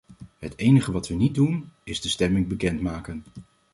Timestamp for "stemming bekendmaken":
2.09-3.23